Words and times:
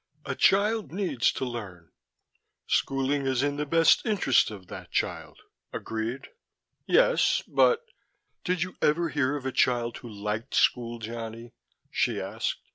"A 0.25 0.33
child 0.33 0.91
needs 0.91 1.31
to 1.33 1.45
learn. 1.45 1.91
Schooling 2.65 3.27
is 3.27 3.43
in 3.43 3.57
the 3.57 3.67
best 3.67 4.03
interest 4.03 4.49
of 4.49 4.65
that 4.65 4.89
child. 4.89 5.37
Agreed?" 5.71 6.29
"Yes, 6.87 7.43
but" 7.47 7.85
"Did 8.43 8.63
you 8.63 8.75
ever 8.81 9.09
hear 9.09 9.35
of 9.35 9.45
a 9.45 9.51
child 9.51 9.97
who 9.97 10.09
liked 10.09 10.55
school, 10.55 10.97
Johnny?" 10.97 11.53
she 11.91 12.19
asked. 12.19 12.61